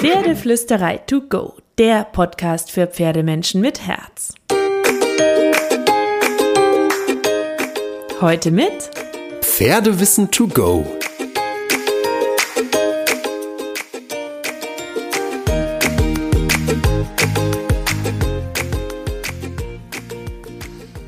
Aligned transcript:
Pferdeflüsterei 0.00 0.98
to 0.98 1.22
go, 1.22 1.54
der 1.76 2.04
Podcast 2.04 2.70
für 2.70 2.86
Pferdemenschen 2.86 3.60
mit 3.60 3.84
Herz. 3.84 4.32
Heute 8.20 8.52
mit 8.52 8.90
Pferdewissen 9.40 10.30
to 10.30 10.46
go. 10.46 10.86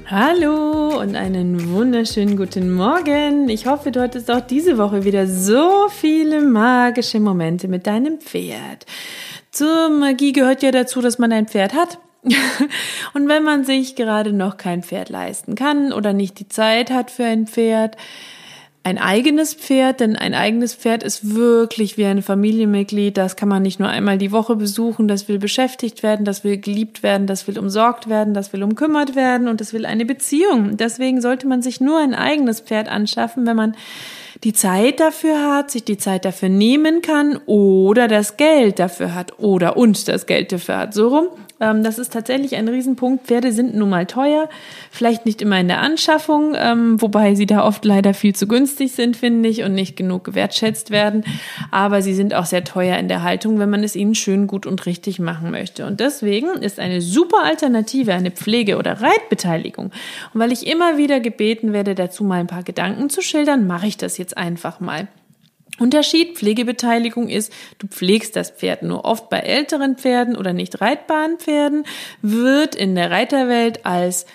Hallo 0.06 0.98
und 1.00 1.14
einen 1.14 1.59
wunderschönen 2.00 2.38
guten 2.38 2.72
Morgen. 2.72 3.50
Ich 3.50 3.66
hoffe, 3.66 3.92
du 3.92 4.00
hattest 4.00 4.30
auch 4.30 4.40
diese 4.40 4.78
Woche 4.78 5.04
wieder 5.04 5.26
so 5.26 5.90
viele 5.90 6.40
magische 6.40 7.20
Momente 7.20 7.68
mit 7.68 7.86
deinem 7.86 8.20
Pferd. 8.20 8.86
Zur 9.50 9.90
Magie 9.90 10.32
gehört 10.32 10.62
ja 10.62 10.70
dazu, 10.70 11.02
dass 11.02 11.18
man 11.18 11.30
ein 11.30 11.46
Pferd 11.46 11.74
hat. 11.74 11.98
und 13.12 13.28
wenn 13.28 13.42
man 13.42 13.64
sich 13.64 13.96
gerade 13.96 14.32
noch 14.32 14.56
kein 14.56 14.82
Pferd 14.82 15.10
leisten 15.10 15.56
kann 15.56 15.92
oder 15.92 16.14
nicht 16.14 16.40
die 16.40 16.48
Zeit 16.48 16.90
hat 16.90 17.10
für 17.10 17.24
ein 17.24 17.46
Pferd, 17.46 17.98
ein 18.82 18.96
eigenes 18.96 19.52
Pferd, 19.52 20.00
denn 20.00 20.16
ein 20.16 20.32
eigenes 20.32 20.74
Pferd 20.74 21.02
ist 21.02 21.34
wirklich 21.34 21.98
wie 21.98 22.06
ein 22.06 22.22
Familienmitglied. 22.22 23.16
Das 23.18 23.36
kann 23.36 23.48
man 23.48 23.62
nicht 23.62 23.78
nur 23.78 23.90
einmal 23.90 24.16
die 24.16 24.32
Woche 24.32 24.56
besuchen, 24.56 25.06
das 25.06 25.28
will 25.28 25.38
beschäftigt 25.38 26.02
werden, 26.02 26.24
das 26.24 26.44
will 26.44 26.56
geliebt 26.56 27.02
werden, 27.02 27.26
das 27.26 27.46
will 27.46 27.58
umsorgt 27.58 28.08
werden, 28.08 28.32
das 28.32 28.54
will 28.54 28.62
umkümmert 28.62 29.14
werden 29.14 29.48
und 29.48 29.60
das 29.60 29.74
will 29.74 29.84
eine 29.84 30.06
Beziehung. 30.06 30.78
Deswegen 30.78 31.20
sollte 31.20 31.46
man 31.46 31.60
sich 31.60 31.82
nur 31.82 31.98
ein 31.98 32.14
eigenes 32.14 32.60
Pferd 32.60 32.88
anschaffen, 32.88 33.46
wenn 33.46 33.56
man 33.56 33.76
die 34.44 34.54
Zeit 34.54 35.00
dafür 35.00 35.54
hat, 35.54 35.70
sich 35.70 35.84
die 35.84 35.98
Zeit 35.98 36.24
dafür 36.24 36.48
nehmen 36.48 37.02
kann 37.02 37.38
oder 37.44 38.08
das 38.08 38.38
Geld 38.38 38.78
dafür 38.78 39.14
hat 39.14 39.38
oder 39.38 39.76
und 39.76 40.08
das 40.08 40.24
Geld 40.24 40.52
dafür 40.52 40.78
hat, 40.78 40.94
so 40.94 41.08
rum. 41.08 41.26
Ähm, 41.60 41.82
das 41.82 41.98
ist 41.98 42.12
tatsächlich 42.12 42.56
ein 42.56 42.68
Riesenpunkt. 42.68 43.26
Pferde 43.26 43.52
sind 43.52 43.74
nun 43.74 43.90
mal 43.90 44.06
teuer, 44.06 44.48
vielleicht 44.90 45.26
nicht 45.26 45.42
immer 45.42 45.60
in 45.60 45.68
der 45.68 45.80
Anschaffung, 45.80 46.54
ähm, 46.56 47.00
wobei 47.00 47.34
sie 47.34 47.46
da 47.46 47.64
oft 47.64 47.84
leider 47.84 48.14
viel 48.14 48.34
zu 48.34 48.48
günstig 48.48 48.92
sind, 48.92 49.16
finde 49.16 49.48
ich, 49.48 49.62
und 49.62 49.74
nicht 49.74 49.96
genug 49.96 50.24
gewertschätzt 50.24 50.90
werden. 50.90 51.24
Aber 51.70 52.02
sie 52.02 52.14
sind 52.14 52.34
auch 52.34 52.46
sehr 52.46 52.64
teuer 52.64 52.96
in 52.96 53.08
der 53.08 53.22
Haltung, 53.22 53.58
wenn 53.58 53.70
man 53.70 53.84
es 53.84 53.94
ihnen 53.94 54.14
schön, 54.14 54.46
gut 54.46 54.66
und 54.66 54.86
richtig 54.86 55.18
machen 55.18 55.50
möchte. 55.50 55.86
Und 55.86 56.00
deswegen 56.00 56.48
ist 56.48 56.80
eine 56.80 57.00
super 57.00 57.44
Alternative 57.44 58.14
eine 58.14 58.30
Pflege- 58.30 58.78
oder 58.78 59.00
Reitbeteiligung. 59.02 59.92
Und 60.32 60.40
weil 60.40 60.52
ich 60.52 60.66
immer 60.66 60.96
wieder 60.96 61.20
gebeten 61.20 61.72
werde, 61.72 61.94
dazu 61.94 62.24
mal 62.24 62.40
ein 62.40 62.46
paar 62.46 62.62
Gedanken 62.62 63.10
zu 63.10 63.20
schildern, 63.20 63.66
mache 63.66 63.86
ich 63.86 63.96
das 63.96 64.16
jetzt 64.18 64.36
einfach 64.38 64.80
mal. 64.80 65.08
Unterschied 65.80 66.36
Pflegebeteiligung 66.36 67.28
ist, 67.28 67.52
du 67.78 67.86
pflegst 67.86 68.36
das 68.36 68.50
Pferd 68.50 68.82
nur 68.82 69.04
oft 69.04 69.30
bei 69.30 69.38
älteren 69.38 69.96
Pferden 69.96 70.36
oder 70.36 70.52
nicht 70.52 70.80
reitbaren 70.80 71.38
Pferden, 71.38 71.84
wird 72.20 72.74
in 72.74 72.94
der 72.94 73.10
Reiterwelt 73.10 73.86
als 73.86 74.26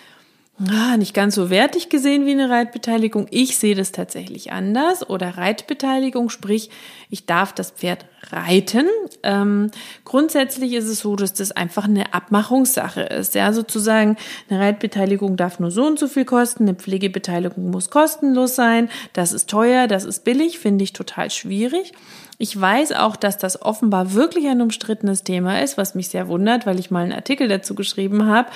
ah, 0.69 0.97
nicht 0.97 1.13
ganz 1.13 1.35
so 1.35 1.49
wertig 1.49 1.89
gesehen 1.89 2.25
wie 2.25 2.31
eine 2.31 2.49
Reitbeteiligung. 2.49 3.27
Ich 3.29 3.57
sehe 3.57 3.75
das 3.75 3.91
tatsächlich 3.91 4.51
anders. 4.51 5.07
Oder 5.09 5.37
Reitbeteiligung, 5.37 6.29
sprich, 6.29 6.69
ich 7.09 7.25
darf 7.25 7.53
das 7.53 7.71
Pferd 7.71 8.05
reiten. 8.31 8.87
Ähm, 9.23 9.71
grundsätzlich 10.03 10.73
ist 10.73 10.85
es 10.85 10.99
so, 10.99 11.15
dass 11.15 11.33
das 11.33 11.51
einfach 11.51 11.85
eine 11.85 12.13
Abmachungssache 12.13 13.01
ist. 13.01 13.35
Ja, 13.35 13.53
sozusagen, 13.53 14.17
eine 14.49 14.59
Reitbeteiligung 14.59 15.37
darf 15.37 15.59
nur 15.59 15.71
so 15.71 15.85
und 15.85 15.99
so 15.99 16.07
viel 16.07 16.25
kosten, 16.25 16.63
eine 16.63 16.75
Pflegebeteiligung 16.75 17.69
muss 17.69 17.89
kostenlos 17.89 18.55
sein. 18.55 18.89
Das 19.13 19.33
ist 19.33 19.49
teuer, 19.49 19.87
das 19.87 20.03
ist 20.03 20.23
billig, 20.23 20.59
finde 20.59 20.83
ich 20.83 20.93
total 20.93 21.31
schwierig. 21.31 21.93
Ich 22.37 22.59
weiß 22.59 22.91
auch, 22.93 23.15
dass 23.15 23.37
das 23.37 23.61
offenbar 23.61 24.13
wirklich 24.13 24.47
ein 24.47 24.61
umstrittenes 24.61 25.23
Thema 25.23 25.61
ist, 25.61 25.77
was 25.77 25.95
mich 25.95 26.09
sehr 26.09 26.27
wundert, 26.27 26.65
weil 26.65 26.79
ich 26.79 26.91
mal 26.91 27.03
einen 27.03 27.13
Artikel 27.13 27.47
dazu 27.47 27.75
geschrieben 27.75 28.25
habe. 28.25 28.49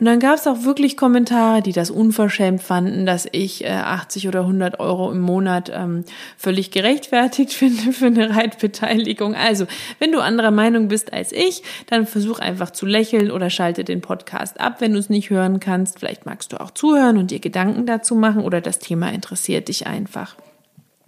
Und 0.00 0.06
dann 0.06 0.18
gab 0.18 0.34
es 0.34 0.48
auch 0.48 0.64
wirklich 0.64 0.96
Kommentare, 0.96 1.62
die 1.62 1.72
das 1.72 1.90
unverschämt 1.90 2.60
fanden, 2.60 3.06
dass 3.06 3.28
ich 3.30 3.64
äh, 3.64 3.68
80 3.68 4.26
oder 4.26 4.40
100 4.40 4.80
Euro 4.80 5.12
im 5.12 5.20
Monat 5.20 5.70
ähm, 5.72 6.04
völlig 6.36 6.72
gerechtfertigt 6.72 7.52
finde 7.54 7.92
für 7.92 8.06
eine 8.06 8.34
Reitbeteiligung. 8.34 9.09
Also, 9.18 9.66
wenn 9.98 10.12
du 10.12 10.20
anderer 10.20 10.50
Meinung 10.50 10.88
bist 10.88 11.12
als 11.12 11.32
ich, 11.32 11.62
dann 11.86 12.06
versuch 12.06 12.38
einfach 12.38 12.70
zu 12.70 12.86
lächeln 12.86 13.30
oder 13.30 13.50
schalte 13.50 13.84
den 13.84 14.00
Podcast 14.00 14.60
ab, 14.60 14.76
wenn 14.80 14.92
du 14.92 14.98
es 14.98 15.10
nicht 15.10 15.30
hören 15.30 15.60
kannst. 15.60 15.98
Vielleicht 15.98 16.26
magst 16.26 16.52
du 16.52 16.60
auch 16.60 16.70
zuhören 16.70 17.18
und 17.18 17.30
dir 17.30 17.40
Gedanken 17.40 17.86
dazu 17.86 18.14
machen 18.14 18.42
oder 18.42 18.60
das 18.60 18.78
Thema 18.78 19.12
interessiert 19.12 19.68
dich 19.68 19.86
einfach. 19.86 20.36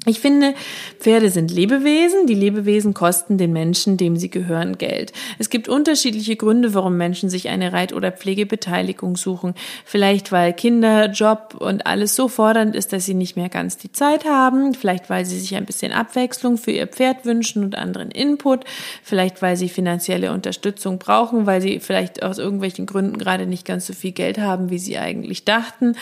Ich 0.04 0.18
finde, 0.18 0.54
Pferde 0.98 1.30
sind 1.30 1.52
Lebewesen. 1.52 2.26
Die 2.26 2.34
Lebewesen 2.34 2.92
kosten 2.92 3.38
den 3.38 3.52
Menschen, 3.52 3.96
dem 3.96 4.16
sie 4.16 4.30
gehören, 4.30 4.76
Geld. 4.76 5.12
Es 5.38 5.48
gibt 5.48 5.68
unterschiedliche 5.68 6.34
Gründe, 6.34 6.74
warum 6.74 6.96
Menschen 6.96 7.30
sich 7.30 7.48
eine 7.48 7.72
Reit- 7.72 7.92
oder 7.92 8.10
Pflegebeteiligung 8.10 9.16
suchen. 9.16 9.54
Vielleicht, 9.84 10.32
weil 10.32 10.54
Kinder, 10.54 11.08
Job 11.12 11.54
und 11.56 11.86
alles 11.86 12.16
so 12.16 12.26
fordernd 12.26 12.74
ist, 12.74 12.92
dass 12.92 13.06
sie 13.06 13.14
nicht 13.14 13.36
mehr 13.36 13.48
ganz 13.48 13.76
die 13.76 13.92
Zeit 13.92 14.24
haben. 14.24 14.74
Vielleicht, 14.74 15.08
weil 15.08 15.24
sie 15.24 15.38
sich 15.38 15.54
ein 15.54 15.66
bisschen 15.66 15.92
Abwechslung 15.92 16.58
für 16.58 16.72
ihr 16.72 16.88
Pferd 16.88 17.24
wünschen 17.24 17.62
und 17.62 17.78
anderen 17.78 18.10
Input. 18.10 18.64
Vielleicht, 19.04 19.40
weil 19.40 19.56
sie 19.56 19.68
finanzielle 19.68 20.32
Unterstützung 20.32 20.98
brauchen, 20.98 21.46
weil 21.46 21.60
sie 21.60 21.78
vielleicht 21.78 22.24
aus 22.24 22.38
irgendwelchen 22.38 22.86
Gründen 22.86 23.18
gerade 23.18 23.46
nicht 23.46 23.64
ganz 23.64 23.86
so 23.86 23.92
viel 23.92 24.12
Geld 24.12 24.38
haben, 24.38 24.68
wie 24.70 24.80
sie 24.80 24.98
eigentlich 24.98 25.44
dachten. 25.44 25.94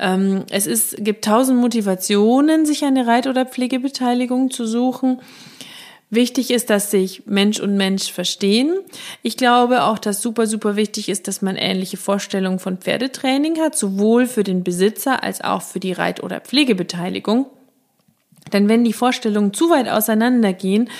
Ähm, 0.00 0.42
es 0.50 0.66
ist, 0.66 0.96
gibt 1.04 1.24
tausend 1.24 1.60
Motivationen, 1.60 2.66
sich 2.66 2.84
eine 2.84 3.06
Reit- 3.06 3.28
oder 3.28 3.43
Pflegebeteiligung 3.44 4.50
zu 4.50 4.66
suchen. 4.66 5.20
Wichtig 6.10 6.50
ist, 6.50 6.70
dass 6.70 6.90
sich 6.90 7.22
Mensch 7.26 7.58
und 7.58 7.76
Mensch 7.76 8.12
verstehen. 8.12 8.74
Ich 9.22 9.36
glaube 9.36 9.82
auch, 9.82 9.98
dass 9.98 10.22
super, 10.22 10.46
super 10.46 10.76
wichtig 10.76 11.08
ist, 11.08 11.26
dass 11.26 11.42
man 11.42 11.56
ähnliche 11.56 11.96
Vorstellungen 11.96 12.58
von 12.58 12.78
Pferdetraining 12.78 13.58
hat, 13.58 13.76
sowohl 13.76 14.26
für 14.26 14.44
den 14.44 14.62
Besitzer 14.62 15.22
als 15.24 15.40
auch 15.40 15.62
für 15.62 15.80
die 15.80 15.92
Reit- 15.92 16.22
oder 16.22 16.40
Pflegebeteiligung. 16.40 17.46
Denn 18.52 18.68
wenn 18.68 18.84
die 18.84 18.92
Vorstellungen 18.92 19.52
zu 19.54 19.70
weit 19.70 19.88
auseinandergehen, 19.88 20.90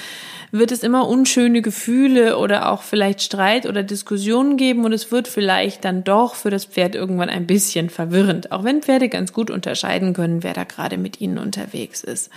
wird 0.55 0.71
es 0.71 0.85
immer 0.85 1.09
unschöne 1.09 1.63
Gefühle 1.63 2.39
oder 2.39 2.71
auch 2.71 2.83
vielleicht 2.83 3.23
Streit 3.23 3.67
oder 3.67 3.83
Diskussionen 3.83 4.57
geben 4.57 4.85
und 4.85 4.93
es 4.93 5.11
wird 5.11 5.27
vielleicht 5.27 5.85
dann 5.85 6.05
doch 6.05 6.37
für 6.37 6.51
das 6.51 6.65
Pferd 6.65 6.95
irgendwann 6.95 7.29
ein 7.29 7.47
bisschen 7.47 7.91
verwirrend, 7.91 8.53
auch 8.53 8.63
wenn 8.63 8.81
Pferde 8.81 9.09
ganz 9.09 9.33
gut 9.33 9.51
unterscheiden 9.51 10.13
können, 10.13 10.45
wer 10.45 10.55
da 10.55 10.63
gerade 10.63 10.97
mit 10.97 11.21
ihnen 11.21 11.39
unterwegs 11.39 12.05
ist. 12.05 12.31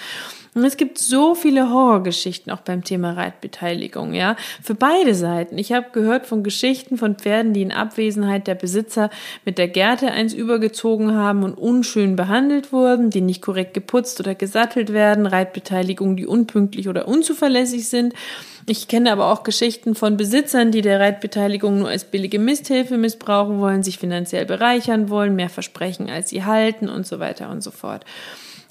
Und 0.58 0.66
es 0.66 0.76
gibt 0.76 0.98
so 0.98 1.36
viele 1.36 1.70
Horrorgeschichten 1.70 2.52
auch 2.52 2.62
beim 2.62 2.84
Thema 2.84 3.12
Reitbeteiligung, 3.12 4.16
ja, 4.16 4.36
für 4.64 4.74
beide 4.74 5.14
Seiten. 5.14 5.60
Ich 5.60 5.72
habe 5.72 5.92
gehört 5.92 6.26
von 6.26 6.42
Geschichten 6.42 6.98
von 6.98 7.14
Pferden, 7.14 7.54
die 7.54 7.62
in 7.62 7.72
Abwesenheit 7.72 8.48
der 8.48 8.56
Besitzer 8.56 9.12
mit 9.46 9.60
der 9.60 9.68
Gerte 9.68 10.12
eins 10.12 10.34
übergezogen 10.34 11.14
haben 11.14 11.44
und 11.44 11.54
unschön 11.54 12.16
behandelt 12.16 12.74
wurden, 12.74 13.12
die 13.12 13.22
nicht 13.22 13.44
korrekt 13.44 13.76
geputzt 13.76 14.20
oder 14.20 14.34
gesattelt 14.34 14.94
werden, 14.94 15.28
Reitbeteiligungen, 15.28 16.18
die 16.18 16.26
unpünktlich 16.26 16.90
oder 16.90 17.08
unzuverlässig 17.08 17.88
sind. 17.88 18.16
Ich 18.66 18.88
kenne 18.88 19.12
aber 19.12 19.32
auch 19.32 19.44
Geschichten 19.44 19.94
von 19.94 20.18
Besitzern, 20.18 20.72
die 20.72 20.82
der 20.82 21.00
Reitbeteiligung 21.00 21.78
nur 21.78 21.90
als 21.90 22.06
billige 22.06 22.40
Misthilfe 22.40 22.98
missbrauchen 22.98 23.60
wollen, 23.60 23.84
sich 23.84 24.00
finanziell 24.00 24.48
bereichern 24.48 25.12
wollen, 25.12 25.36
mehr 25.36 25.50
versprechen, 25.50 26.10
als 26.10 26.30
sie 26.32 26.46
halten 26.46 26.90
und 26.90 27.06
so 27.06 27.20
weiter 27.20 27.52
und 27.52 27.62
so 27.62 27.70
fort. 27.70 28.04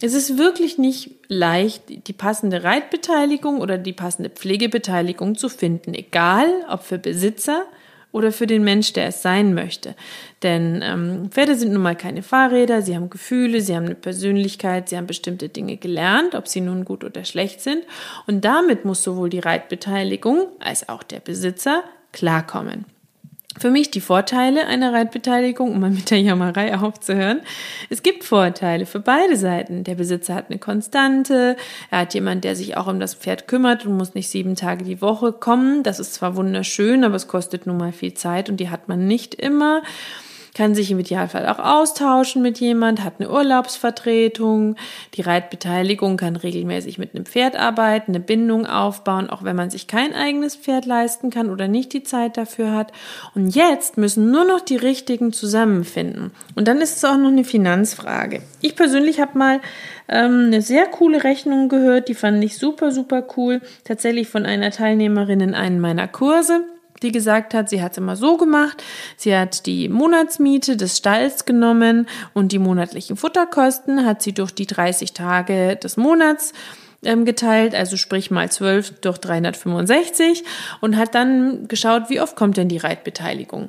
Es 0.01 0.13
ist 0.13 0.37
wirklich 0.37 0.77
nicht 0.77 1.11
leicht, 1.29 1.85
die 2.07 2.13
passende 2.13 2.65
Reitbeteiligung 2.65 3.61
oder 3.61 3.79
die 3.79 3.95
passende 3.95 4.29
Pflegebeteiligung 4.29 5.37
zu 5.37 5.49
finden, 5.49 5.95
egal 5.95 6.49
ob 6.69 6.83
für 6.83 6.99
Besitzer 6.99 7.65
oder 8.13 8.33
für 8.33 8.47
den 8.47 8.63
Mensch, 8.63 8.93
der 8.93 9.09
es 9.09 9.23
sein 9.23 9.55
möchte. 9.55 9.95
Denn 10.43 10.81
ähm, 10.83 11.31
Pferde 11.31 11.55
sind 11.55 11.73
nun 11.73 11.83
mal 11.83 11.97
keine 11.97 12.23
Fahrräder, 12.23 12.83
sie 12.83 12.95
haben 12.95 13.11
Gefühle, 13.11 13.61
sie 13.61 13.75
haben 13.75 13.87
eine 13.87 13.95
Persönlichkeit, 13.95 14.89
sie 14.89 14.97
haben 14.97 15.07
bestimmte 15.07 15.49
Dinge 15.49 15.77
gelernt, 15.77 16.35
ob 16.35 16.47
sie 16.49 16.61
nun 16.61 16.85
gut 16.85 17.05
oder 17.05 17.25
schlecht 17.25 17.61
sind. 17.61 17.83
Und 18.27 18.45
damit 18.45 18.85
muss 18.85 19.03
sowohl 19.03 19.31
die 19.31 19.39
Reitbeteiligung 19.39 20.47
als 20.61 20.89
auch 20.89 21.03
der 21.03 21.21
Besitzer 21.21 21.85
klarkommen. 22.13 22.85
Für 23.59 23.71
mich 23.71 23.91
die 23.91 24.01
Vorteile 24.01 24.67
einer 24.67 24.93
Reitbeteiligung, 24.93 25.73
um 25.73 25.81
mal 25.81 25.91
mit 25.91 26.11
der 26.11 26.21
Jammerei 26.21 26.77
aufzuhören. 26.77 27.41
Es 27.89 28.03
gibt 28.03 28.25
Vorteile 28.25 28.85
für 28.85 29.01
beide 29.01 29.37
Seiten. 29.37 29.83
Der 29.83 29.95
Besitzer 29.95 30.35
hat 30.35 30.51
eine 30.51 30.59
Konstante, 30.59 31.57
er 31.91 32.01
hat 32.01 32.15
jemand, 32.15 32.45
der 32.45 32.55
sich 32.55 32.77
auch 32.77 32.87
um 32.87 33.01
das 33.01 33.15
Pferd 33.15 33.49
kümmert 33.49 33.87
und 33.87 33.97
muss 33.97 34.15
nicht 34.15 34.29
sieben 34.29 34.57
Tage 34.57 34.85
die 34.85 35.01
Woche 35.01 35.33
kommen. 35.33 35.83
Das 35.83 36.01
ist 36.01 36.15
zwar 36.15 36.37
wunderschön, 36.37 37.03
aber 37.03 37.15
es 37.15 37.29
kostet 37.29 37.67
nun 37.67 37.79
mal 37.79 37.93
viel 37.93 38.15
Zeit 38.15 38.51
und 38.51 38.59
die 38.59 38.69
hat 38.69 38.89
man 38.89 39.07
nicht 39.07 39.35
immer. 39.35 39.83
Kann 40.57 40.75
sich 40.75 40.91
im 40.91 40.99
Idealfall 40.99 41.47
auch 41.47 41.59
austauschen 41.59 42.41
mit 42.41 42.61
jemand, 42.61 43.05
hat 43.05 43.15
eine 43.19 43.31
Urlaubsvertretung. 43.31 44.77
Die 45.13 45.21
Reitbeteiligung 45.21 46.17
kann 46.17 46.35
regelmäßig 46.35 46.97
mit 46.97 47.15
einem 47.15 47.27
Pferd 47.27 47.57
arbeiten, 47.57 48.13
eine 48.13 48.21
Bindung 48.21 48.65
aufbauen, 48.65 49.29
auch 49.29 49.45
wenn 49.45 49.55
man 49.55 49.69
sich 49.69 49.87
kein 49.87 50.15
eigenes 50.15 50.57
Pferd 50.57 50.87
leisten 50.87 51.29
kann 51.29 51.51
oder 51.51 51.69
nicht 51.69 51.93
die 51.93 52.05
Zeit 52.05 52.39
dafür 52.39 52.73
hat. 52.73 52.91
Und 53.35 53.55
jetzt 53.55 53.99
müssen 53.99 54.31
nur 54.31 54.47
noch 54.47 54.61
die 54.61 54.77
richtigen 54.77 55.35
zusammenfinden. 55.35 56.31
Und 56.55 56.69
dann 56.69 56.81
ist 56.81 56.97
es 56.97 57.05
auch 57.05 57.19
noch 57.19 57.29
eine 57.29 57.45
Finanzfrage. 57.45 58.41
Ich 58.63 58.77
persönlich 58.77 59.21
habe 59.21 59.37
mal 59.37 59.61
ähm, 60.09 60.45
eine 60.47 60.63
sehr 60.63 60.87
coole 60.87 61.23
Rechnung 61.23 61.69
gehört, 61.69 62.09
die 62.09 62.15
fand 62.15 62.43
ich 62.43 62.57
super, 62.57 62.93
super 62.93 63.25
cool. 63.37 63.61
Tatsächlich 63.85 64.29
von 64.29 64.47
einer 64.47 64.71
Teilnehmerin 64.71 65.41
in 65.41 65.55
einem 65.55 65.81
meiner 65.81 66.09
Kurse 66.09 66.65
die 67.07 67.13
gesagt 67.13 67.55
hat, 67.55 67.69
sie 67.69 67.83
hat 67.83 67.93
es 67.93 67.99
immer 67.99 68.17
so 68.17 68.37
gemacht, 68.37 68.83
sie 69.17 69.37
hat 69.37 69.67
die 69.67 69.89
Monatsmiete 69.89 70.77
des 70.77 70.97
Stalls 70.97 71.45
genommen 71.45 72.09
und 72.35 72.51
die 72.51 72.59
monatlichen 72.59 73.17
Futterkosten 73.17 74.05
hat 74.05 74.23
sie 74.23 74.33
durch 74.33 74.53
die 74.53 74.67
30 74.67 75.13
Tage 75.13 75.77
des 75.77 75.97
Monats 75.97 76.53
ähm, 77.05 77.25
geteilt, 77.25 77.75
also 77.77 77.97
sprich 77.97 78.33
mal 78.33 78.51
12 78.51 79.01
durch 79.01 79.19
365 79.19 80.43
und 80.81 80.97
hat 80.97 81.15
dann 81.15 81.69
geschaut, 81.69 82.11
wie 82.11 82.21
oft 82.21 82.35
kommt 82.35 82.57
denn 82.57 82.69
die 82.69 82.79
Reitbeteiligung. 82.79 83.69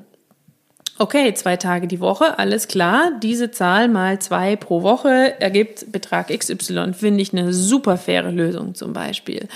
Okay, 1.00 1.32
zwei 1.36 1.58
Tage 1.58 1.88
die 1.88 2.00
Woche, 2.00 2.40
alles 2.40 2.68
klar. 2.68 3.12
Diese 3.22 3.52
Zahl 3.52 3.88
mal 3.88 4.18
zwei 4.18 4.56
pro 4.56 4.82
Woche 4.82 5.40
ergibt 5.40 5.92
Betrag 5.92 6.30
XY. 6.36 6.94
Finde 6.94 7.22
ich 7.22 7.34
eine 7.34 7.54
super 7.54 7.98
faire 7.98 8.32
Lösung 8.32 8.74
zum 8.74 8.94
Beispiel. 8.94 9.48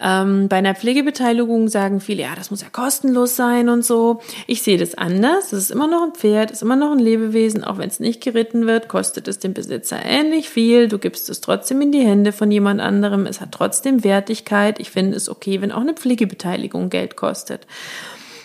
Ähm, 0.00 0.48
bei 0.48 0.56
einer 0.56 0.74
Pflegebeteiligung 0.74 1.68
sagen 1.68 2.00
viele, 2.00 2.22
ja, 2.22 2.34
das 2.34 2.50
muss 2.50 2.62
ja 2.62 2.68
kostenlos 2.68 3.36
sein 3.36 3.68
und 3.68 3.84
so. 3.84 4.22
Ich 4.48 4.62
sehe 4.62 4.76
das 4.76 4.96
anders. 4.96 5.52
Es 5.52 5.64
ist 5.64 5.70
immer 5.70 5.86
noch 5.86 6.02
ein 6.02 6.14
Pferd, 6.14 6.50
ist 6.50 6.62
immer 6.62 6.74
noch 6.74 6.90
ein 6.90 6.98
Lebewesen. 6.98 7.62
Auch 7.62 7.78
wenn 7.78 7.88
es 7.88 8.00
nicht 8.00 8.20
geritten 8.20 8.66
wird, 8.66 8.88
kostet 8.88 9.28
es 9.28 9.38
dem 9.38 9.54
Besitzer 9.54 10.04
ähnlich 10.04 10.48
viel. 10.48 10.88
Du 10.88 10.98
gibst 10.98 11.30
es 11.30 11.40
trotzdem 11.40 11.80
in 11.80 11.92
die 11.92 12.04
Hände 12.04 12.32
von 12.32 12.50
jemand 12.50 12.80
anderem. 12.80 13.26
Es 13.26 13.40
hat 13.40 13.52
trotzdem 13.52 14.02
Wertigkeit. 14.02 14.80
Ich 14.80 14.90
finde 14.90 15.16
es 15.16 15.28
okay, 15.28 15.60
wenn 15.60 15.70
auch 15.70 15.82
eine 15.82 15.94
Pflegebeteiligung 15.94 16.90
Geld 16.90 17.14
kostet. 17.14 17.68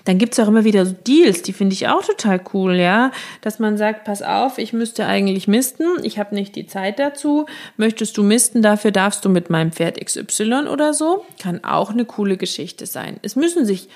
Dann 0.07 0.19
gibt's 0.19 0.39
auch 0.39 0.47
immer 0.47 0.63
wieder 0.63 0.85
so 0.85 0.95
Deals, 1.05 1.41
die 1.41 1.51
finde 1.51 1.73
ich 1.73 1.89
auch 1.89 2.01
total 2.01 2.39
cool, 2.53 2.75
ja. 2.75 3.11
Dass 3.41 3.59
man 3.59 3.77
sagt, 3.77 4.05
pass 4.05 4.21
auf, 4.21 4.57
ich 4.57 4.71
müsste 4.71 5.05
eigentlich 5.05 5.49
misten, 5.49 5.83
ich 6.01 6.17
habe 6.17 6.33
nicht 6.33 6.55
die 6.55 6.65
Zeit 6.65 6.97
dazu. 6.97 7.45
Möchtest 7.75 8.15
du 8.17 8.23
misten, 8.23 8.61
dafür 8.61 8.91
darfst 8.91 9.25
du 9.25 9.29
mit 9.29 9.49
meinem 9.49 9.73
Pferd 9.73 9.99
XY 9.99 10.67
oder 10.71 10.93
so. 10.93 11.25
Kann 11.41 11.65
auch 11.65 11.89
eine 11.89 12.05
coole 12.05 12.37
Geschichte 12.37 12.85
sein. 12.85 13.17
Es 13.21 13.35
müssen 13.35 13.65
sich 13.65 13.89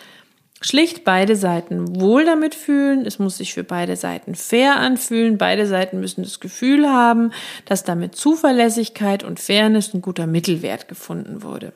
schlicht 0.59 1.05
beide 1.05 1.37
Seiten 1.37 2.01
wohl 2.01 2.25
damit 2.25 2.55
fühlen. 2.55 3.05
Es 3.05 3.17
muss 3.17 3.37
sich 3.37 3.53
für 3.53 3.63
beide 3.63 3.95
Seiten 3.95 4.35
fair 4.35 4.75
anfühlen. 4.75 5.37
Beide 5.37 5.65
Seiten 5.65 6.01
müssen 6.01 6.23
das 6.23 6.41
Gefühl 6.41 6.89
haben, 6.89 7.31
dass 7.63 7.85
damit 7.85 8.17
Zuverlässigkeit 8.17 9.23
und 9.23 9.39
Fairness 9.39 9.93
ein 9.93 10.01
guter 10.01 10.27
Mittelwert 10.27 10.89
gefunden 10.89 11.41
wurde. 11.41 11.71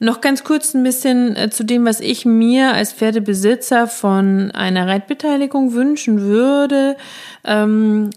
Noch 0.00 0.20
ganz 0.20 0.42
kurz 0.44 0.74
ein 0.74 0.82
bisschen 0.82 1.36
äh, 1.36 1.50
zu 1.50 1.64
dem, 1.64 1.84
was 1.84 2.00
ich 2.00 2.24
mir 2.24 2.74
als 2.74 2.92
Pferdebesitzer 2.92 3.86
von 3.86 4.50
einer 4.50 4.88
Reitbeteiligung 4.88 5.72
wünschen 5.72 6.20
würde. 6.20 6.96
Ähm, 7.44 8.10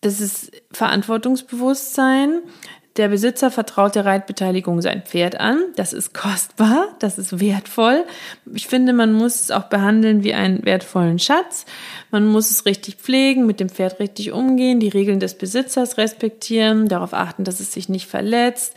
das 0.00 0.20
ist 0.20 0.52
Verantwortungsbewusstsein. 0.72 2.40
Der 2.98 3.08
Besitzer 3.08 3.50
vertraut 3.50 3.94
der 3.94 4.04
Reitbeteiligung 4.04 4.82
sein 4.82 5.02
Pferd 5.02 5.40
an. 5.40 5.58
Das 5.76 5.94
ist 5.94 6.12
kostbar, 6.12 6.88
das 6.98 7.18
ist 7.18 7.40
wertvoll. 7.40 8.04
Ich 8.52 8.66
finde, 8.66 8.92
man 8.92 9.14
muss 9.14 9.40
es 9.40 9.50
auch 9.50 9.64
behandeln 9.64 10.22
wie 10.24 10.34
einen 10.34 10.64
wertvollen 10.66 11.18
Schatz. 11.18 11.64
Man 12.10 12.26
muss 12.26 12.50
es 12.50 12.66
richtig 12.66 12.96
pflegen, 12.96 13.46
mit 13.46 13.60
dem 13.60 13.70
Pferd 13.70 13.98
richtig 13.98 14.32
umgehen, 14.32 14.78
die 14.78 14.90
Regeln 14.90 15.20
des 15.20 15.38
Besitzers 15.38 15.96
respektieren, 15.96 16.86
darauf 16.86 17.14
achten, 17.14 17.44
dass 17.44 17.60
es 17.60 17.72
sich 17.72 17.88
nicht 17.88 18.08
verletzt 18.08 18.76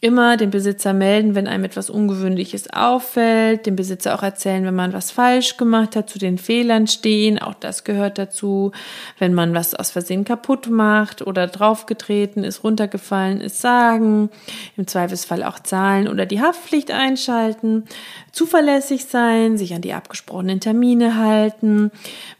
immer 0.00 0.36
den 0.36 0.50
Besitzer 0.50 0.92
melden, 0.92 1.34
wenn 1.34 1.48
einem 1.48 1.64
etwas 1.64 1.90
Ungewöhnliches 1.90 2.72
auffällt, 2.72 3.66
dem 3.66 3.74
Besitzer 3.74 4.14
auch 4.14 4.22
erzählen, 4.22 4.64
wenn 4.64 4.74
man 4.74 4.92
was 4.92 5.10
falsch 5.10 5.56
gemacht 5.56 5.96
hat, 5.96 6.08
zu 6.08 6.20
den 6.20 6.38
Fehlern 6.38 6.86
stehen, 6.86 7.40
auch 7.40 7.54
das 7.54 7.82
gehört 7.82 8.16
dazu, 8.16 8.70
wenn 9.18 9.34
man 9.34 9.54
was 9.54 9.74
aus 9.74 9.90
Versehen 9.90 10.24
kaputt 10.24 10.70
macht 10.70 11.26
oder 11.26 11.48
draufgetreten 11.48 12.44
ist, 12.44 12.62
runtergefallen 12.62 13.40
ist, 13.40 13.60
sagen, 13.60 14.30
im 14.76 14.86
Zweifelsfall 14.86 15.42
auch 15.42 15.58
zahlen 15.58 16.06
oder 16.06 16.26
die 16.26 16.40
Haftpflicht 16.40 16.92
einschalten, 16.92 17.84
zuverlässig 18.30 19.06
sein, 19.06 19.58
sich 19.58 19.74
an 19.74 19.82
die 19.82 19.94
abgesprochenen 19.94 20.60
Termine 20.60 21.16
halten, 21.16 21.90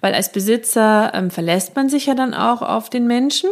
weil 0.00 0.14
als 0.14 0.31
Besitzer 0.31 1.10
ähm, 1.12 1.32
verlässt 1.32 1.75
man 1.75 1.88
sich 1.88 2.06
ja 2.06 2.14
dann 2.14 2.34
auch 2.34 2.62
auf 2.62 2.88
den 2.88 3.08
Menschen 3.08 3.50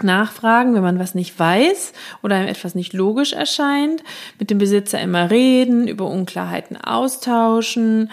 nachfragen, 0.00 0.74
wenn 0.74 0.82
man 0.82 0.98
was 0.98 1.14
nicht 1.14 1.38
weiß 1.38 1.92
oder 2.22 2.36
einem 2.36 2.48
etwas 2.48 2.74
nicht 2.74 2.94
logisch 2.94 3.34
erscheint, 3.34 4.02
mit 4.38 4.50
dem 4.50 4.56
Besitzer 4.56 4.98
immer 5.00 5.30
reden, 5.30 5.86
über 5.86 6.06
Unklarheiten 6.06 6.78
austauschen. 6.78 8.10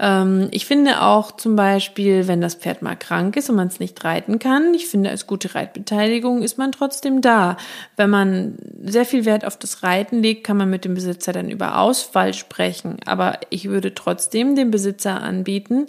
Ähm, 0.00 0.48
ich 0.50 0.66
finde 0.66 1.02
auch 1.02 1.30
zum 1.36 1.54
Beispiel, 1.54 2.26
wenn 2.26 2.40
das 2.40 2.56
Pferd 2.56 2.82
mal 2.82 2.96
krank 2.96 3.36
ist 3.36 3.48
und 3.48 3.56
man 3.56 3.68
es 3.68 3.78
nicht 3.78 4.02
reiten 4.04 4.40
kann, 4.40 4.74
ich 4.74 4.88
finde, 4.88 5.10
als 5.10 5.28
gute 5.28 5.54
Reitbeteiligung 5.54 6.42
ist 6.42 6.58
man 6.58 6.72
trotzdem 6.72 7.20
da. 7.20 7.56
Wenn 7.96 8.10
man 8.10 8.56
sehr 8.82 9.04
viel 9.04 9.24
Wert 9.24 9.44
auf 9.44 9.56
das 9.56 9.84
Reiten 9.84 10.22
legt, 10.22 10.44
kann 10.44 10.56
man 10.56 10.68
mit 10.68 10.84
dem 10.84 10.94
Besitzer 10.94 11.32
dann 11.32 11.48
über 11.48 11.78
Ausfall 11.78 12.34
sprechen. 12.34 12.96
Aber 13.06 13.38
ich 13.50 13.68
würde 13.68 13.94
trotzdem 13.94 14.56
dem 14.56 14.72
Besitzer 14.72 15.22
anbieten, 15.22 15.86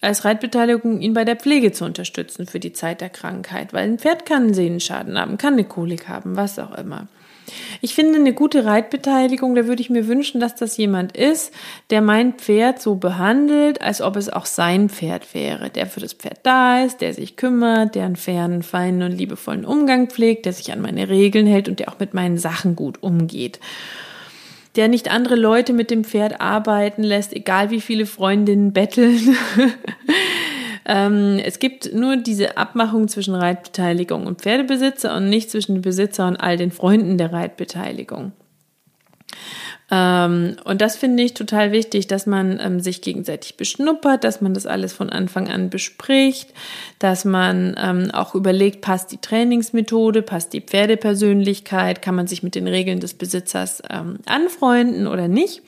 als 0.00 0.24
Reitbeteiligung 0.24 1.00
ihn 1.00 1.14
bei 1.14 1.24
der 1.24 1.36
Pflege 1.36 1.72
zu 1.72 1.84
unterstützen 1.84 2.46
für 2.46 2.60
die 2.60 2.72
Zeit 2.72 3.00
der 3.00 3.10
Krankheit, 3.10 3.72
weil 3.72 3.84
ein 3.84 3.98
Pferd 3.98 4.26
kann 4.26 4.44
einen 4.44 4.54
Sehnenschaden 4.54 5.18
haben, 5.18 5.38
kann 5.38 5.54
eine 5.54 5.64
Kolik 5.64 6.08
haben, 6.08 6.36
was 6.36 6.58
auch 6.58 6.76
immer. 6.76 7.08
Ich 7.80 7.94
finde 7.94 8.18
eine 8.18 8.34
gute 8.34 8.64
Reitbeteiligung, 8.64 9.54
da 9.54 9.66
würde 9.66 9.80
ich 9.80 9.90
mir 9.90 10.06
wünschen, 10.06 10.40
dass 10.40 10.54
das 10.54 10.76
jemand 10.76 11.16
ist, 11.16 11.52
der 11.90 12.02
mein 12.02 12.34
Pferd 12.34 12.82
so 12.82 12.96
behandelt, 12.96 13.80
als 13.80 14.02
ob 14.02 14.16
es 14.16 14.28
auch 14.28 14.46
sein 14.46 14.90
Pferd 14.90 15.34
wäre, 15.34 15.70
der 15.70 15.86
für 15.86 16.00
das 16.00 16.12
Pferd 16.12 16.40
da 16.42 16.82
ist, 16.84 17.00
der 17.00 17.14
sich 17.14 17.36
kümmert, 17.36 17.94
der 17.94 18.04
einen 18.04 18.16
fairen, 18.16 18.62
feinen 18.62 19.02
und 19.02 19.12
liebevollen 19.12 19.64
Umgang 19.64 20.08
pflegt, 20.08 20.46
der 20.46 20.52
sich 20.52 20.72
an 20.72 20.82
meine 20.82 21.08
Regeln 21.08 21.46
hält 21.46 21.68
und 21.68 21.80
der 21.80 21.88
auch 21.88 21.98
mit 21.98 22.12
meinen 22.12 22.38
Sachen 22.38 22.76
gut 22.76 23.02
umgeht 23.02 23.60
der 24.78 24.86
nicht 24.86 25.10
andere 25.10 25.34
Leute 25.34 25.72
mit 25.72 25.90
dem 25.90 26.04
Pferd 26.04 26.40
arbeiten 26.40 27.02
lässt, 27.02 27.34
egal 27.34 27.70
wie 27.70 27.80
viele 27.80 28.06
Freundinnen 28.06 28.72
betteln. 28.72 29.36
ähm, 30.86 31.40
es 31.44 31.58
gibt 31.58 31.92
nur 31.92 32.16
diese 32.16 32.56
Abmachung 32.56 33.08
zwischen 33.08 33.34
Reitbeteiligung 33.34 34.24
und 34.24 34.40
Pferdebesitzer 34.40 35.16
und 35.16 35.28
nicht 35.28 35.50
zwischen 35.50 35.82
Besitzer 35.82 36.28
und 36.28 36.36
all 36.36 36.56
den 36.56 36.70
Freunden 36.70 37.18
der 37.18 37.32
Reitbeteiligung. 37.32 38.30
Ähm, 39.90 40.56
und 40.64 40.82
das 40.82 40.96
finde 40.96 41.22
ich 41.22 41.34
total 41.34 41.72
wichtig, 41.72 42.06
dass 42.06 42.26
man 42.26 42.60
ähm, 42.60 42.80
sich 42.80 43.00
gegenseitig 43.00 43.56
beschnuppert, 43.56 44.22
dass 44.22 44.40
man 44.40 44.52
das 44.52 44.66
alles 44.66 44.92
von 44.92 45.08
Anfang 45.08 45.48
an 45.48 45.70
bespricht, 45.70 46.52
dass 46.98 47.24
man 47.24 47.74
ähm, 47.82 48.10
auch 48.12 48.34
überlegt, 48.34 48.82
passt 48.82 49.12
die 49.12 49.18
Trainingsmethode, 49.18 50.22
passt 50.22 50.52
die 50.52 50.60
Pferdepersönlichkeit, 50.60 52.02
kann 52.02 52.14
man 52.14 52.26
sich 52.26 52.42
mit 52.42 52.54
den 52.54 52.68
Regeln 52.68 53.00
des 53.00 53.14
Besitzers 53.14 53.82
anfreunden 54.26 55.06
oder 55.06 55.28
nicht. 55.28 55.62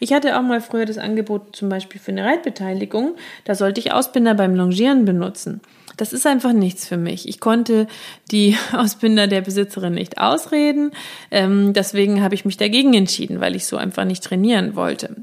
Ich 0.00 0.12
hatte 0.12 0.38
auch 0.38 0.42
mal 0.42 0.60
früher 0.60 0.86
das 0.86 0.98
Angebot 0.98 1.54
zum 1.54 1.68
Beispiel 1.68 2.00
für 2.00 2.12
eine 2.12 2.24
Reitbeteiligung, 2.24 3.16
da 3.44 3.54
sollte 3.54 3.80
ich 3.80 3.92
Ausbinder 3.92 4.34
beim 4.34 4.54
Longieren 4.54 5.04
benutzen. 5.04 5.60
Das 5.98 6.12
ist 6.12 6.26
einfach 6.26 6.52
nichts 6.52 6.86
für 6.86 6.96
mich. 6.96 7.28
Ich 7.28 7.40
konnte 7.40 7.86
die 8.30 8.56
Ausbinder 8.72 9.26
der 9.26 9.42
Besitzerin 9.42 9.94
nicht 9.94 10.18
ausreden. 10.18 10.92
Ähm, 11.30 11.74
deswegen 11.74 12.22
habe 12.22 12.34
ich 12.34 12.46
mich 12.46 12.56
dagegen 12.56 12.94
entschieden, 12.94 13.40
weil 13.40 13.54
ich 13.54 13.66
so 13.66 13.76
einfach 13.76 14.04
nicht 14.04 14.24
trainieren 14.24 14.76
wollte. 14.76 15.16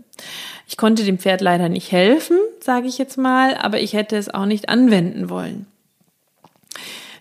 Ich 0.68 0.78
konnte 0.78 1.04
dem 1.04 1.18
Pferd 1.18 1.42
leider 1.42 1.70
nicht 1.70 1.92
helfen, 1.92 2.38
sage 2.60 2.88
ich 2.88 2.98
jetzt 2.98 3.18
mal, 3.18 3.56
aber 3.56 3.80
ich 3.80 3.94
hätte 3.94 4.18
es 4.18 4.32
auch 4.32 4.46
nicht 4.46 4.70
anwenden 4.70 5.30
wollen. 5.30 5.66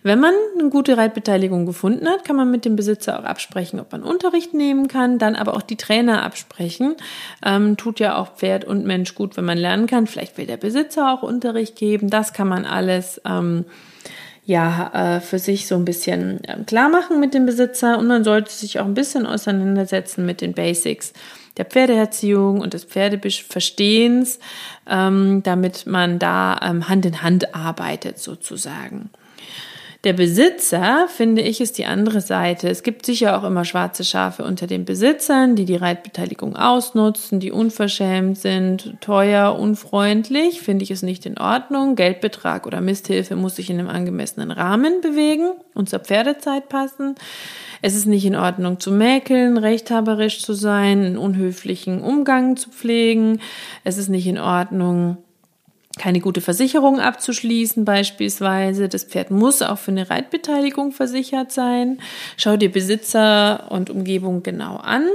Wenn 0.06 0.20
man 0.20 0.34
eine 0.58 0.68
gute 0.68 0.98
Reitbeteiligung 0.98 1.64
gefunden 1.64 2.06
hat, 2.06 2.26
kann 2.26 2.36
man 2.36 2.50
mit 2.50 2.66
dem 2.66 2.76
Besitzer 2.76 3.18
auch 3.18 3.24
absprechen, 3.24 3.80
ob 3.80 3.90
man 3.90 4.02
Unterricht 4.02 4.52
nehmen 4.52 4.86
kann, 4.86 5.18
dann 5.18 5.34
aber 5.34 5.56
auch 5.56 5.62
die 5.62 5.78
Trainer 5.78 6.22
absprechen. 6.22 6.94
Ähm, 7.42 7.78
tut 7.78 8.00
ja 8.00 8.18
auch 8.18 8.36
Pferd 8.36 8.66
und 8.66 8.84
Mensch 8.84 9.14
gut, 9.14 9.38
wenn 9.38 9.46
man 9.46 9.56
lernen 9.56 9.86
kann. 9.86 10.06
Vielleicht 10.06 10.36
will 10.36 10.44
der 10.44 10.58
Besitzer 10.58 11.10
auch 11.10 11.22
Unterricht 11.22 11.76
geben. 11.76 12.10
Das 12.10 12.34
kann 12.34 12.48
man 12.48 12.66
alles 12.66 13.18
ähm, 13.24 13.64
ja 14.44 15.16
äh, 15.16 15.20
für 15.20 15.38
sich 15.38 15.66
so 15.66 15.74
ein 15.74 15.86
bisschen 15.86 16.42
ähm, 16.48 16.66
klar 16.66 16.90
machen 16.90 17.18
mit 17.18 17.32
dem 17.32 17.46
Besitzer 17.46 17.96
und 17.96 18.06
man 18.06 18.24
sollte 18.24 18.52
sich 18.52 18.80
auch 18.80 18.84
ein 18.84 18.92
bisschen 18.92 19.24
auseinandersetzen 19.24 20.26
mit 20.26 20.42
den 20.42 20.52
Basics 20.52 21.14
der 21.56 21.64
Pferdeerziehung 21.64 22.60
und 22.60 22.74
des 22.74 22.84
Pferdeverstehens, 22.84 24.38
ähm, 24.86 25.42
damit 25.42 25.86
man 25.86 26.18
da 26.18 26.60
ähm, 26.62 26.90
Hand 26.90 27.06
in 27.06 27.22
Hand 27.22 27.54
arbeitet 27.54 28.18
sozusagen. 28.18 29.08
Der 30.04 30.12
Besitzer, 30.12 31.08
finde 31.08 31.40
ich, 31.40 31.62
ist 31.62 31.78
die 31.78 31.86
andere 31.86 32.20
Seite. 32.20 32.68
Es 32.68 32.82
gibt 32.82 33.06
sicher 33.06 33.38
auch 33.38 33.44
immer 33.44 33.64
schwarze 33.64 34.04
Schafe 34.04 34.44
unter 34.44 34.66
den 34.66 34.84
Besitzern, 34.84 35.56
die 35.56 35.64
die 35.64 35.76
Reitbeteiligung 35.76 36.56
ausnutzen, 36.56 37.40
die 37.40 37.50
unverschämt 37.50 38.36
sind, 38.36 39.00
teuer, 39.00 39.58
unfreundlich, 39.58 40.60
finde 40.60 40.82
ich 40.82 40.90
es 40.90 41.02
nicht 41.02 41.24
in 41.24 41.38
Ordnung. 41.38 41.96
Geldbetrag 41.96 42.66
oder 42.66 42.82
Misthilfe 42.82 43.34
muss 43.34 43.56
sich 43.56 43.70
in 43.70 43.78
einem 43.78 43.88
angemessenen 43.88 44.50
Rahmen 44.50 45.00
bewegen 45.00 45.52
und 45.72 45.88
zur 45.88 46.00
Pferdezeit 46.00 46.68
passen. 46.68 47.14
Es 47.80 47.94
ist 47.94 48.04
nicht 48.04 48.26
in 48.26 48.36
Ordnung 48.36 48.80
zu 48.80 48.92
mäkeln, 48.92 49.56
rechthaberisch 49.56 50.42
zu 50.42 50.52
sein, 50.52 51.02
einen 51.02 51.18
unhöflichen 51.18 52.02
Umgang 52.02 52.58
zu 52.58 52.68
pflegen. 52.68 53.40
Es 53.84 53.96
ist 53.96 54.10
nicht 54.10 54.26
in 54.26 54.38
Ordnung, 54.38 55.16
keine 55.98 56.20
gute 56.20 56.40
Versicherung 56.40 57.00
abzuschließen 57.00 57.84
beispielsweise. 57.84 58.88
Das 58.88 59.04
Pferd 59.04 59.30
muss 59.30 59.62
auch 59.62 59.78
für 59.78 59.90
eine 59.90 60.10
Reitbeteiligung 60.10 60.92
versichert 60.92 61.52
sein. 61.52 61.98
Schau 62.36 62.56
dir 62.56 62.70
Besitzer 62.70 63.70
und 63.70 63.90
Umgebung 63.90 64.42
genau 64.42 64.76
an. 64.76 65.06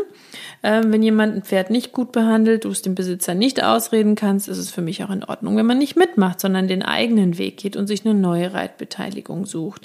Ähm, 0.62 0.92
wenn 0.92 1.02
jemand 1.02 1.36
ein 1.36 1.44
Pferd 1.44 1.70
nicht 1.70 1.94
gut 1.94 2.12
behandelt, 2.12 2.66
du 2.66 2.70
es 2.70 2.82
dem 2.82 2.94
Besitzer 2.94 3.34
nicht 3.34 3.64
ausreden 3.64 4.16
kannst, 4.16 4.50
ist 4.50 4.58
es 4.58 4.72
für 4.72 4.82
mich 4.82 5.04
auch 5.04 5.10
in 5.10 5.24
Ordnung, 5.24 5.56
wenn 5.56 5.66
man 5.66 5.78
nicht 5.78 5.96
mitmacht, 5.96 6.42
sondern 6.42 6.68
den 6.68 6.84
eigenen 6.84 7.38
Weg 7.38 7.58
geht 7.58 7.78
und 7.78 7.88
sich 7.88 8.06
eine 8.06 8.14
neue 8.14 8.54
Reitbeteiligung 8.54 9.46
sucht. 9.46 9.82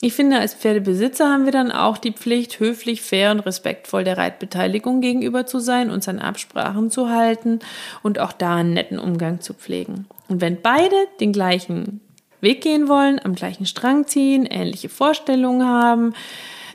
Ich 0.00 0.14
finde, 0.14 0.38
als 0.38 0.54
Pferdebesitzer 0.54 1.30
haben 1.30 1.44
wir 1.44 1.52
dann 1.52 1.70
auch 1.70 1.98
die 1.98 2.12
Pflicht, 2.12 2.58
höflich, 2.58 3.02
fair 3.02 3.32
und 3.32 3.40
respektvoll 3.40 4.04
der 4.04 4.16
Reitbeteiligung 4.16 5.02
gegenüber 5.02 5.44
zu 5.44 5.58
sein, 5.58 5.90
uns 5.90 6.08
an 6.08 6.18
Absprachen 6.18 6.90
zu 6.90 7.10
halten 7.10 7.58
und 8.02 8.18
auch 8.18 8.32
da 8.32 8.56
einen 8.56 8.72
netten 8.72 8.98
Umgang 8.98 9.40
zu 9.40 9.52
pflegen. 9.52 10.06
Und 10.28 10.40
wenn 10.40 10.60
beide 10.60 10.96
den 11.20 11.32
gleichen 11.32 12.00
Weg 12.40 12.62
gehen 12.62 12.88
wollen, 12.88 13.20
am 13.22 13.34
gleichen 13.34 13.66
Strang 13.66 14.06
ziehen, 14.06 14.46
ähnliche 14.46 14.88
Vorstellungen 14.88 15.66
haben, 15.66 16.14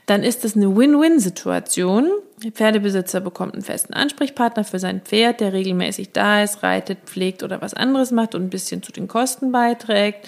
dann 0.10 0.24
ist 0.24 0.44
es 0.44 0.56
eine 0.56 0.75
Win-Win-Situation. 0.75 2.10
Der 2.44 2.51
Pferdebesitzer 2.51 3.20
bekommt 3.22 3.54
einen 3.54 3.63
festen 3.63 3.94
Ansprechpartner 3.94 4.63
für 4.63 4.80
sein 4.80 5.01
Pferd, 5.01 5.39
der 5.39 5.54
regelmäßig 5.54 6.13
da 6.13 6.42
ist, 6.42 6.63
reitet, 6.63 7.00
pflegt 7.06 7.44
oder 7.44 7.62
was 7.62 7.75
anderes 7.75 8.10
macht 8.12 8.34
und 8.34 8.44
ein 8.44 8.50
bisschen 8.50 8.82
zu 8.82 8.92
den 8.92 9.08
Kosten 9.08 9.51
beiträgt. 9.51 10.28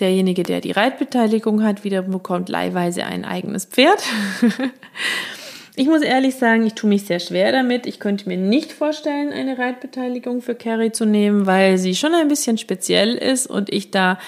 Derjenige, 0.00 0.42
der 0.42 0.60
die 0.60 0.72
Reitbeteiligung 0.72 1.62
hat, 1.62 1.84
wiederum 1.84 2.10
bekommt 2.10 2.48
leihweise 2.48 3.04
ein 3.04 3.24
eigenes 3.24 3.66
Pferd. 3.66 4.02
ich 5.76 5.86
muss 5.86 6.02
ehrlich 6.02 6.34
sagen, 6.34 6.66
ich 6.66 6.74
tue 6.74 6.90
mich 6.90 7.04
sehr 7.04 7.20
schwer 7.20 7.52
damit. 7.52 7.86
Ich 7.86 8.00
könnte 8.00 8.28
mir 8.28 8.36
nicht 8.36 8.72
vorstellen, 8.72 9.32
eine 9.32 9.56
Reitbeteiligung 9.56 10.42
für 10.42 10.56
Carrie 10.56 10.90
zu 10.90 11.04
nehmen, 11.04 11.46
weil 11.46 11.78
sie 11.78 11.94
schon 11.94 12.14
ein 12.14 12.26
bisschen 12.26 12.58
speziell 12.58 13.14
ist 13.14 13.46
und 13.46 13.72
ich 13.72 13.92
da 13.92 14.18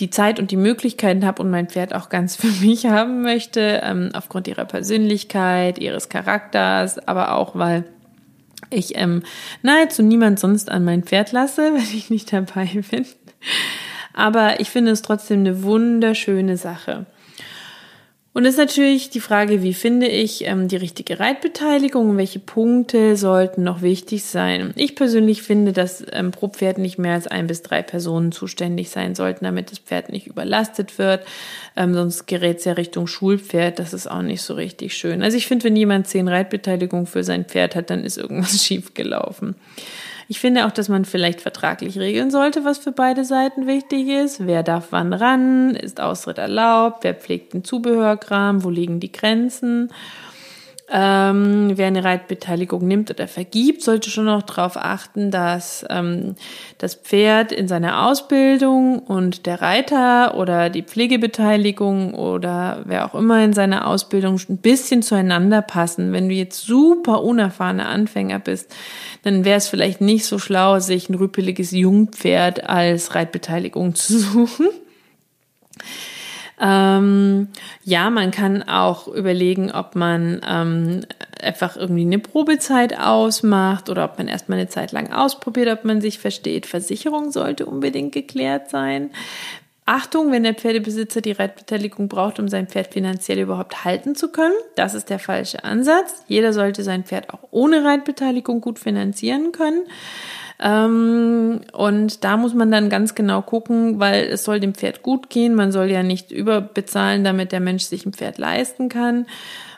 die 0.00 0.10
Zeit 0.10 0.38
und 0.38 0.50
die 0.50 0.56
Möglichkeiten 0.56 1.24
habe 1.24 1.42
und 1.42 1.50
mein 1.50 1.68
Pferd 1.68 1.94
auch 1.94 2.08
ganz 2.08 2.36
für 2.40 2.50
mich 2.64 2.86
haben 2.86 3.22
möchte, 3.22 3.80
ähm, 3.82 4.10
aufgrund 4.12 4.48
ihrer 4.48 4.64
Persönlichkeit, 4.64 5.78
ihres 5.78 6.08
Charakters, 6.08 6.98
aber 7.06 7.34
auch 7.36 7.54
weil 7.54 7.84
ich 8.70 8.96
ähm, 8.96 9.22
nahezu 9.62 10.02
niemand 10.02 10.40
sonst 10.40 10.70
an 10.70 10.84
mein 10.84 11.04
Pferd 11.04 11.32
lasse, 11.32 11.62
wenn 11.74 11.96
ich 11.96 12.10
nicht 12.10 12.32
dabei 12.32 12.82
bin. 12.90 13.06
Aber 14.14 14.60
ich 14.60 14.70
finde 14.70 14.92
es 14.92 15.02
trotzdem 15.02 15.40
eine 15.40 15.62
wunderschöne 15.64 16.56
Sache. 16.56 17.06
Und 18.34 18.46
ist 18.46 18.58
natürlich 18.58 19.10
die 19.10 19.20
Frage, 19.20 19.62
wie 19.62 19.72
finde 19.72 20.08
ich 20.08 20.44
ähm, 20.44 20.66
die 20.66 20.74
richtige 20.74 21.20
Reitbeteiligung 21.20 22.16
welche 22.16 22.40
Punkte 22.40 23.16
sollten 23.16 23.62
noch 23.62 23.80
wichtig 23.80 24.24
sein. 24.24 24.72
Ich 24.74 24.96
persönlich 24.96 25.42
finde, 25.42 25.72
dass 25.72 26.04
ähm, 26.10 26.32
pro 26.32 26.48
Pferd 26.48 26.78
nicht 26.78 26.98
mehr 26.98 27.14
als 27.14 27.28
ein 27.28 27.46
bis 27.46 27.62
drei 27.62 27.80
Personen 27.80 28.32
zuständig 28.32 28.90
sein 28.90 29.14
sollten, 29.14 29.44
damit 29.44 29.70
das 29.70 29.78
Pferd 29.78 30.10
nicht 30.10 30.26
überlastet 30.26 30.98
wird. 30.98 31.24
Ähm, 31.76 31.94
sonst 31.94 32.26
gerät 32.26 32.58
es 32.58 32.64
ja 32.64 32.72
Richtung 32.72 33.06
Schulpferd. 33.06 33.78
Das 33.78 33.94
ist 33.94 34.10
auch 34.10 34.22
nicht 34.22 34.42
so 34.42 34.54
richtig 34.54 34.96
schön. 34.96 35.22
Also 35.22 35.36
ich 35.36 35.46
finde, 35.46 35.66
wenn 35.66 35.76
jemand 35.76 36.08
zehn 36.08 36.26
Reitbeteiligungen 36.26 37.06
für 37.06 37.22
sein 37.22 37.44
Pferd 37.44 37.76
hat, 37.76 37.88
dann 37.88 38.02
ist 38.02 38.18
irgendwas 38.18 38.64
schief 38.64 38.94
gelaufen. 38.94 39.54
Ich 40.28 40.40
finde 40.40 40.66
auch, 40.66 40.70
dass 40.70 40.88
man 40.88 41.04
vielleicht 41.04 41.40
vertraglich 41.40 41.98
regeln 41.98 42.30
sollte, 42.30 42.64
was 42.64 42.78
für 42.78 42.92
beide 42.92 43.24
Seiten 43.24 43.66
wichtig 43.66 44.08
ist. 44.08 44.46
Wer 44.46 44.62
darf 44.62 44.88
wann 44.90 45.12
ran? 45.12 45.74
Ist 45.74 46.00
Ausritt 46.00 46.38
erlaubt? 46.38 47.04
Wer 47.04 47.14
pflegt 47.14 47.52
den 47.52 47.64
Zubehörkram? 47.64 48.64
Wo 48.64 48.70
liegen 48.70 49.00
die 49.00 49.12
Grenzen? 49.12 49.90
Ähm, 50.96 51.72
wer 51.74 51.88
eine 51.88 52.04
Reitbeteiligung 52.04 52.86
nimmt 52.86 53.10
oder 53.10 53.26
vergibt, 53.26 53.82
sollte 53.82 54.10
schon 54.10 54.26
noch 54.26 54.42
darauf 54.42 54.76
achten, 54.76 55.32
dass 55.32 55.84
ähm, 55.90 56.36
das 56.78 56.94
Pferd 56.94 57.50
in 57.50 57.66
seiner 57.66 58.06
Ausbildung 58.06 59.00
und 59.00 59.46
der 59.46 59.60
Reiter 59.60 60.36
oder 60.36 60.70
die 60.70 60.84
Pflegebeteiligung 60.84 62.14
oder 62.14 62.82
wer 62.84 63.06
auch 63.06 63.16
immer 63.16 63.42
in 63.42 63.54
seiner 63.54 63.88
Ausbildung 63.88 64.40
ein 64.48 64.58
bisschen 64.58 65.02
zueinander 65.02 65.62
passen. 65.62 66.12
Wenn 66.12 66.28
du 66.28 66.34
jetzt 66.36 66.60
super 66.60 67.24
unerfahrener 67.24 67.88
Anfänger 67.88 68.38
bist, 68.38 68.72
dann 69.24 69.44
wäre 69.44 69.56
es 69.56 69.66
vielleicht 69.66 70.00
nicht 70.00 70.24
so 70.26 70.38
schlau, 70.38 70.78
sich 70.78 71.08
ein 71.08 71.16
rüppeliges 71.16 71.72
Jungpferd 71.72 72.68
als 72.68 73.16
Reitbeteiligung 73.16 73.96
zu 73.96 74.16
suchen. 74.20 74.68
Ähm, 76.60 77.48
ja, 77.82 78.10
man 78.10 78.30
kann 78.30 78.62
auch 78.62 79.08
überlegen, 79.08 79.72
ob 79.72 79.96
man 79.96 80.40
ähm, 80.48 81.04
einfach 81.42 81.76
irgendwie 81.76 82.02
eine 82.02 82.18
Probezeit 82.18 82.98
ausmacht 82.98 83.90
oder 83.90 84.04
ob 84.04 84.18
man 84.18 84.28
erstmal 84.28 84.58
eine 84.58 84.68
Zeit 84.68 84.92
lang 84.92 85.12
ausprobiert, 85.12 85.68
ob 85.68 85.84
man 85.84 86.00
sich 86.00 86.18
versteht. 86.18 86.66
Versicherung 86.66 87.32
sollte 87.32 87.66
unbedingt 87.66 88.12
geklärt 88.12 88.70
sein. 88.70 89.10
Achtung, 89.86 90.32
wenn 90.32 90.44
der 90.44 90.54
Pferdebesitzer 90.54 91.20
die 91.20 91.32
Reitbeteiligung 91.32 92.08
braucht, 92.08 92.38
um 92.38 92.48
sein 92.48 92.66
Pferd 92.66 92.94
finanziell 92.94 93.38
überhaupt 93.38 93.84
halten 93.84 94.14
zu 94.14 94.32
können. 94.32 94.54
Das 94.76 94.94
ist 94.94 95.10
der 95.10 95.18
falsche 95.18 95.62
Ansatz. 95.62 96.24
Jeder 96.26 96.54
sollte 96.54 96.82
sein 96.82 97.04
Pferd 97.04 97.34
auch 97.34 97.40
ohne 97.50 97.84
Reitbeteiligung 97.84 98.62
gut 98.62 98.78
finanzieren 98.78 99.52
können. 99.52 99.82
Ähm, 100.58 101.60
und 101.72 102.24
da 102.24 102.38
muss 102.38 102.54
man 102.54 102.70
dann 102.70 102.88
ganz 102.88 103.14
genau 103.14 103.42
gucken, 103.42 104.00
weil 104.00 104.24
es 104.24 104.44
soll 104.44 104.58
dem 104.58 104.74
Pferd 104.74 105.02
gut 105.02 105.28
gehen. 105.28 105.54
Man 105.54 105.70
soll 105.70 105.90
ja 105.90 106.02
nicht 106.02 106.30
überbezahlen, 106.30 107.22
damit 107.22 107.52
der 107.52 107.60
Mensch 107.60 107.84
sich 107.84 108.06
ein 108.06 108.14
Pferd 108.14 108.38
leisten 108.38 108.88
kann. 108.88 109.26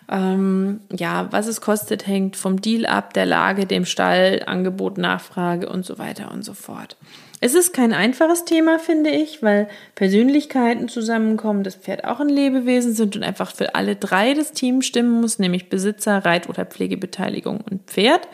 Ähm, 0.08 0.80
ja, 0.96 1.28
was 1.32 1.46
es 1.46 1.60
kostet, 1.60 2.06
hängt 2.06 2.36
vom 2.36 2.60
Deal 2.60 2.86
ab, 2.86 3.12
der 3.14 3.26
Lage, 3.26 3.66
dem 3.66 3.84
Stall, 3.84 4.42
Angebot, 4.46 4.98
Nachfrage 4.98 5.68
und 5.68 5.84
so 5.84 5.98
weiter 5.98 6.30
und 6.30 6.44
so 6.44 6.54
fort. 6.54 6.96
Es 7.40 7.54
ist 7.54 7.74
kein 7.74 7.92
einfaches 7.92 8.44
Thema, 8.44 8.78
finde 8.78 9.10
ich, 9.10 9.42
weil 9.42 9.68
Persönlichkeiten 9.94 10.88
zusammenkommen, 10.88 11.64
das 11.64 11.74
Pferd 11.74 12.04
auch 12.04 12.20
ein 12.20 12.30
Lebewesen 12.30 12.94
sind 12.94 13.14
und 13.14 13.24
einfach 13.24 13.54
für 13.54 13.74
alle 13.74 13.96
drei 13.96 14.32
das 14.32 14.52
Team 14.52 14.80
stimmen 14.80 15.20
muss, 15.20 15.38
nämlich 15.38 15.68
Besitzer, 15.68 16.24
Reit- 16.24 16.48
oder 16.48 16.64
Pflegebeteiligung 16.64 17.60
und 17.60 17.90
Pferd. 17.90 18.26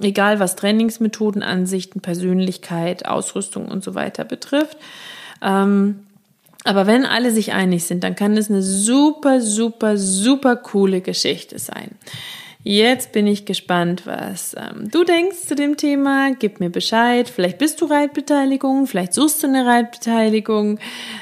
Egal 0.00 0.38
was 0.38 0.56
Trainingsmethoden, 0.56 1.42
Ansichten, 1.42 2.00
Persönlichkeit, 2.00 3.06
Ausrüstung 3.06 3.66
und 3.66 3.82
so 3.82 3.94
weiter 3.94 4.24
betrifft. 4.24 4.76
Ähm, 5.42 6.05
aber 6.66 6.86
wenn 6.86 7.04
alle 7.04 7.30
sich 7.30 7.52
einig 7.52 7.84
sind, 7.84 8.02
dann 8.04 8.14
kann 8.14 8.36
es 8.36 8.50
eine 8.50 8.62
super, 8.62 9.40
super, 9.40 9.96
super 9.96 10.56
coole 10.56 11.00
Geschichte 11.00 11.58
sein. 11.58 11.92
Jetzt 12.68 13.12
bin 13.12 13.28
ich 13.28 13.44
gespannt, 13.44 14.06
was 14.06 14.56
ähm, 14.58 14.90
du 14.90 15.04
denkst 15.04 15.42
zu 15.46 15.54
dem 15.54 15.76
Thema. 15.76 16.32
Gib 16.36 16.58
mir 16.58 16.68
Bescheid. 16.68 17.28
Vielleicht 17.28 17.58
bist 17.58 17.80
du 17.80 17.84
Reitbeteiligung, 17.84 18.88
vielleicht 18.88 19.14
suchst 19.14 19.44
du 19.44 19.46
eine 19.46 19.64
Reitbeteiligung. 19.64 20.80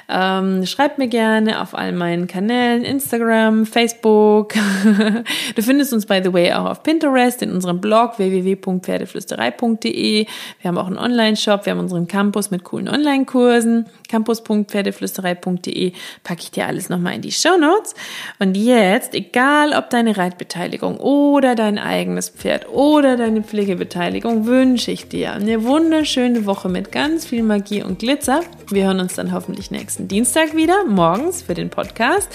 Ähm, 0.09 0.65
schreib 0.65 0.97
mir 0.97 1.09
gerne 1.09 1.61
auf 1.61 1.75
all 1.75 1.93
meinen 1.93 2.29
Kanälen, 2.29 2.83
Instagram, 2.83 3.67
Facebook. 3.67 4.55
du 5.55 5.63
findest 5.63 5.93
uns, 5.93 6.07
by 6.07 6.23
the 6.25 6.33
way, 6.33 6.51
auch 6.51 6.65
auf 6.65 6.83
Pinterest, 6.83 7.43
in 7.43 7.53
unserem 7.53 7.79
Blog 7.79 8.17
www.pferdeflüsterei.de. 8.17 10.27
Wir 10.63 10.67
haben 10.67 10.79
auch 10.79 10.87
einen 10.87 10.97
Online-Shop, 10.97 11.67
wir 11.67 11.73
haben 11.73 11.81
unseren 11.81 12.09
Campus 12.09 12.51
mit 12.51 12.65
coolen 12.65 12.89
Online-Kursen. 12.89 13.85
campus.pferdeflüsterei.de 14.09 15.93
packe 16.23 16.41
ich 16.41 16.53
dir 16.53 16.67
alles 16.67 16.89
nochmal 16.89 17.17
in 17.17 17.21
die 17.21 17.33
Show 17.33 17.59
Notes. 17.59 17.95
Und 18.39 18.57
jetzt, 18.57 19.13
egal 19.13 19.75
ob 19.75 19.91
deine 19.91 20.17
Reitbeteiligung 20.17 20.97
oder 21.35 21.57
dein 21.57 21.79
eigenes 21.79 22.29
Pferd 22.29 22.69
oder 22.69 23.17
deine 23.17 23.43
Pflegebeteiligung 23.43 24.47
wünsche 24.47 24.93
ich 24.93 25.09
dir 25.09 25.33
eine 25.33 25.65
wunderschöne 25.65 26.47
Woche 26.47 26.69
mit 26.69 26.93
ganz 26.93 27.27
viel 27.27 27.43
Magie 27.43 27.83
und 27.83 27.99
Glitzer. 27.99 28.43
Wir 28.71 28.85
hören 28.85 29.01
uns 29.01 29.15
dann 29.15 29.33
hoffentlich 29.33 29.73
nächsten 29.73 30.07
Dienstag 30.07 30.55
wieder, 30.55 30.85
morgens 30.87 31.43
für 31.43 31.55
den 31.55 31.71
Podcast 31.71 32.29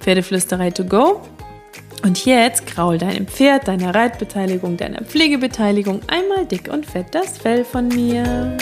Pferdeflüsterei 0.00 0.72
to 0.72 0.84
go. 0.84 1.20
Und 2.02 2.24
jetzt 2.24 2.66
kraul 2.66 2.98
deinem 2.98 3.28
Pferd, 3.28 3.68
deiner 3.68 3.94
Reitbeteiligung, 3.94 4.76
deiner 4.76 5.02
Pflegebeteiligung 5.02 6.00
einmal 6.08 6.44
dick 6.46 6.72
und 6.72 6.86
fett 6.86 7.06
das 7.12 7.38
Fell 7.38 7.64
von 7.64 7.86
mir. 7.86 8.56